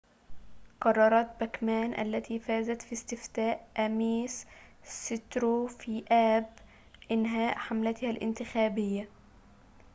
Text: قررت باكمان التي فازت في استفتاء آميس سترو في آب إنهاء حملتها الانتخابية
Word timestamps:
قررت 0.81 1.39
باكمان 1.39 1.93
التي 2.05 2.39
فازت 2.39 2.81
في 2.81 2.93
استفتاء 2.93 3.67
آميس 3.77 4.45
سترو 4.83 5.67
في 5.67 6.03
آب 6.11 6.49
إنهاء 7.11 7.57
حملتها 7.57 8.09
الانتخابية 8.09 9.09